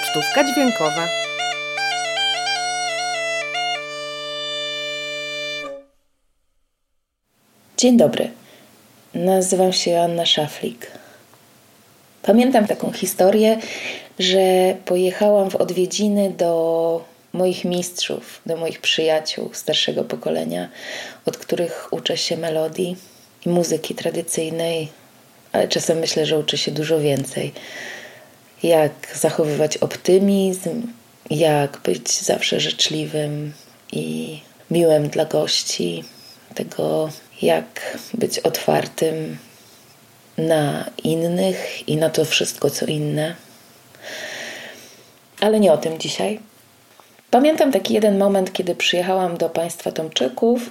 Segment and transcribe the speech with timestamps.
[0.00, 1.08] Pocztówka dźwiękowa.
[7.76, 8.30] Dzień dobry.
[9.14, 10.86] Nazywam się Anna Szaflik.
[12.22, 13.58] Pamiętam taką historię,
[14.18, 20.68] że pojechałam w odwiedziny do moich mistrzów, do moich przyjaciół starszego pokolenia,
[21.26, 22.96] od których uczę się melodii
[23.46, 24.88] i muzyki tradycyjnej,
[25.52, 27.52] ale czasem myślę, że uczę się dużo więcej.
[28.62, 30.86] Jak zachowywać optymizm,
[31.30, 33.52] jak być zawsze życzliwym
[33.92, 34.38] i
[34.70, 36.04] miłym dla gości,
[36.54, 37.10] tego
[37.42, 39.38] jak być otwartym
[40.38, 43.34] na innych i na to wszystko, co inne.
[45.40, 46.40] Ale nie o tym dzisiaj.
[47.30, 50.70] Pamiętam taki jeden moment, kiedy przyjechałam do państwa Tomczyków.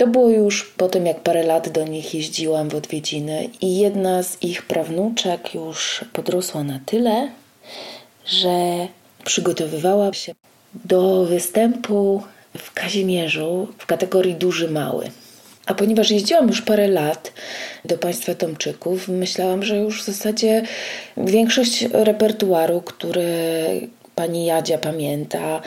[0.00, 4.22] To było już po tym, jak parę lat do nich jeździłam w odwiedziny, i jedna
[4.22, 7.30] z ich prawnuczek już podrosła na tyle,
[8.26, 8.48] że
[9.24, 10.34] przygotowywała się
[10.84, 12.22] do występu
[12.58, 15.10] w Kazimierzu w kategorii duży mały.
[15.66, 17.32] A ponieważ jeździłam już parę lat
[17.84, 20.62] do państwa Tomczyków, myślałam, że już w zasadzie
[21.16, 23.24] większość repertuaru, który
[24.20, 25.60] pani Jadzia pamięta,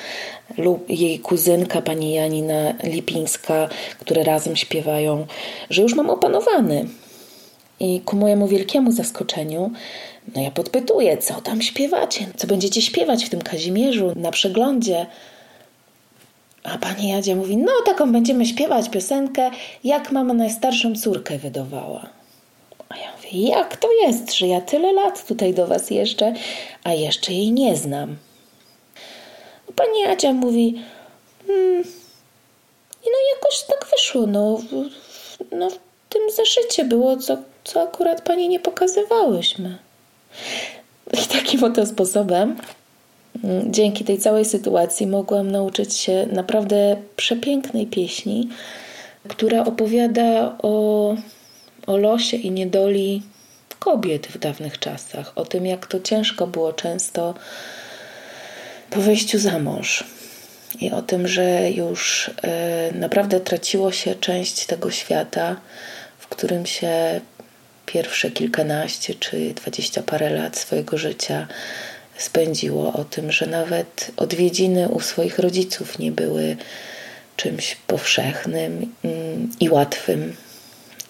[0.57, 5.25] lub jej kuzynka pani Janina Lipińska, które razem śpiewają,
[5.69, 6.85] że już mam opanowany.
[7.79, 9.71] I ku mojemu wielkiemu zaskoczeniu,
[10.35, 15.05] no ja podpytuję, co tam śpiewacie, co będziecie śpiewać w tym Kazimierzu na przeglądzie.
[16.63, 19.51] A pani Jadzia mówi, no taką będziemy śpiewać piosenkę,
[19.83, 22.09] jak mama najstarszą córkę wydawała.
[22.89, 26.33] A ja mówię, jak to jest, że ja tyle lat tutaj do was jeszcze,
[26.83, 28.17] a jeszcze jej nie znam.
[29.75, 30.81] Pani Jadzia mówi,
[31.47, 31.83] hmm,
[33.05, 34.61] no jakoś tak wyszło, no,
[35.51, 39.77] no w tym zeszycie było, co, co akurat pani nie pokazywałyśmy.
[41.23, 42.55] I takim oto sposobem
[43.65, 48.49] dzięki tej całej sytuacji mogłam nauczyć się naprawdę przepięknej pieśni,
[49.27, 51.15] która opowiada o,
[51.87, 53.21] o losie i niedoli
[53.79, 57.33] kobiet w dawnych czasach, o tym, jak to ciężko było często
[58.93, 60.03] po wyjściu za mąż
[60.81, 65.55] i o tym, że już e, naprawdę traciło się część tego świata,
[66.19, 67.21] w którym się
[67.85, 71.47] pierwsze kilkanaście czy dwadzieścia parę lat swojego życia
[72.17, 76.57] spędziło, o tym, że nawet odwiedziny u swoich rodziców nie były
[77.35, 80.35] czymś powszechnym mm, i łatwym,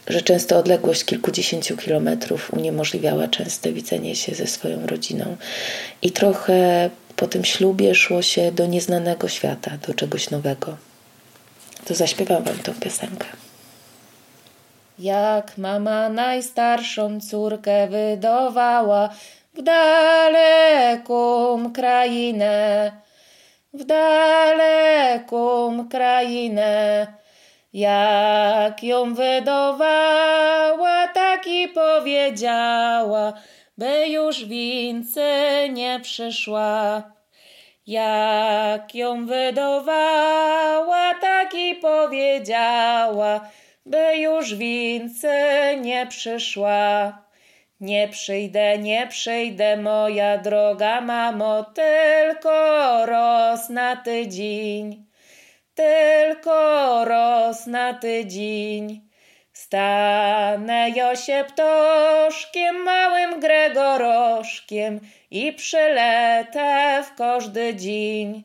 [0.08, 5.38] że często odległość kilkudziesięciu kilometrów uniemożliwiała częste widzenie się ze swoją rodziną.
[6.02, 10.78] I trochę po tym ślubie szło się do nieznanego świata, do czegoś nowego.
[11.86, 13.28] To zaśpiewam wam tą piosenkę.
[15.00, 19.10] Jak mama najstarszą córkę wydawała,
[19.54, 21.14] w daleką
[21.74, 22.92] krainę,
[23.74, 25.44] w daleką
[25.90, 27.08] krainę.
[27.74, 33.34] Jak ją wydawała, tak i powiedziała,
[33.78, 37.04] by już więcej nie przyszła.
[37.88, 43.50] Jak ją wydawała, tak i powiedziała,
[43.86, 47.18] by już więcej nie przyszła.
[47.80, 55.06] Nie przyjdę, nie przyjdę, moja droga mamo, tylko roz na tydzień,
[55.76, 59.13] tylko roz na tydzień.
[59.54, 65.00] Stanę Josie ptoszkiem, małym Gregoroszkiem
[65.32, 68.44] i przyletę w każdy dzień.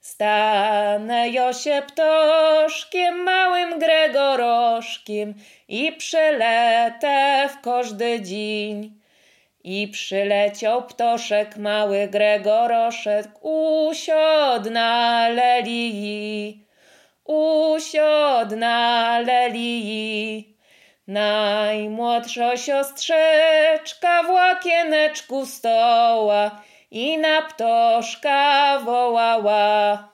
[0.00, 5.34] Stanę Josie ptoszkiem, małym Gregoroszkiem
[5.68, 9.00] i przyletę w każdy dzień.
[9.64, 16.65] I przyleciał ptoszek mały Gregoroszek, usiadł na lelii,
[17.26, 20.56] usiadł na lelii.
[21.06, 26.50] Najmłodsza siostrzeczka w łakieneczku stoła
[26.90, 30.08] i na ptoszka wołała.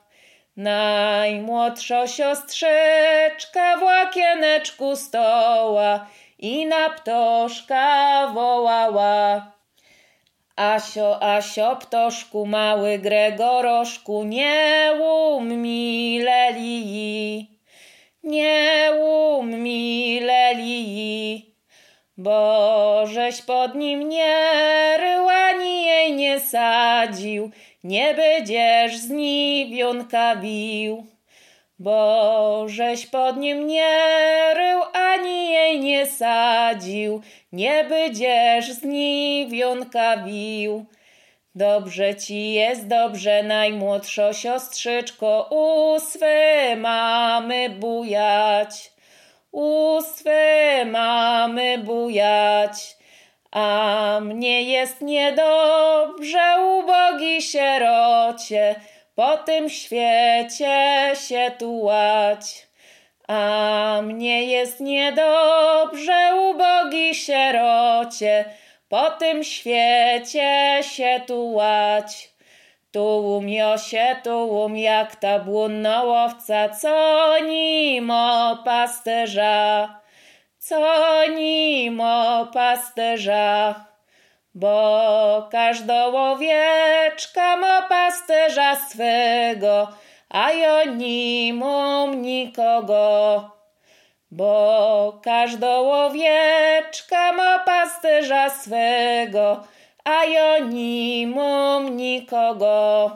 [0.56, 6.06] Najmłodsza siostrzeczka w łakieneczku stoła
[6.38, 9.52] i na ptoszka wołała.
[10.56, 17.50] Asio, Asio, ptoszku mały Gregoroszku, nie um mi lelii,
[18.22, 21.54] nie um mi lelii,
[22.16, 27.50] bo żeś pod nim nie rył, ani jej nie sadził,
[27.84, 31.11] nie będziesz z niewionka bił.
[31.82, 33.96] Bo żeś pod nim nie
[34.54, 40.86] rył, ani jej nie sadził, nie będziesz z niewionka bił.
[41.54, 48.92] Dobrze ci jest, dobrze, najmłodszo siostrzyczko, u swe mamy bujać,
[49.52, 52.96] u swe mamy bujać.
[53.50, 58.74] A mnie jest niedobrze, ubogi sierocie,
[59.14, 62.66] po tym świecie się tułać.
[63.28, 68.44] A mnie jest niedobrze, ubogi sierocie,
[68.88, 72.32] po tym świecie się tułać.
[72.92, 73.46] Tułum
[73.88, 79.88] się tułum jak ta błunnołowca, co nimo pasterza,
[80.58, 80.80] co
[81.28, 83.74] nimo pasterza.
[84.54, 88.41] Bo każda owieczka ma pasterza
[88.76, 89.88] swego,
[90.28, 90.84] a ja
[92.16, 93.50] nikogo.
[94.30, 99.64] Bo każda owieczka ma pasterza swego,
[100.04, 100.58] a ja
[101.90, 103.10] nikogo.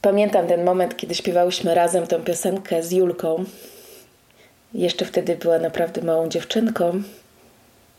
[0.00, 3.44] Pamiętam ten moment, kiedy śpiewałyśmy razem tę piosenkę z Julką.
[4.74, 7.02] Jeszcze wtedy była naprawdę małą dziewczynką.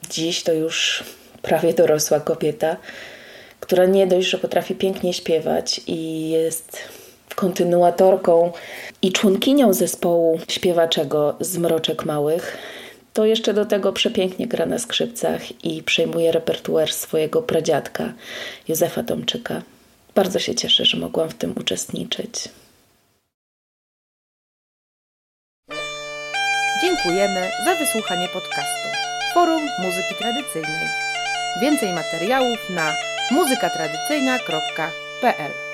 [0.09, 1.03] Dziś to już
[1.41, 2.77] prawie dorosła kobieta,
[3.65, 6.77] która nie dość, że potrafi pięknie śpiewać i jest
[7.35, 8.51] kontynuatorką
[9.01, 12.57] i członkinią zespołu śpiewaczego z Mroczek Małych,
[13.13, 18.13] to jeszcze do tego przepięknie gra na skrzypcach i przejmuje repertuar swojego pradziadka
[18.67, 19.61] Józefa Tomczyka.
[20.15, 22.49] Bardzo się cieszę, że mogłam w tym uczestniczyć.
[26.81, 28.87] Dziękujemy za wysłuchanie podcastu
[29.33, 30.87] Forum Muzyki Tradycyjnej.
[31.61, 35.64] Więcej materiałów na muzykatradycyjna.pl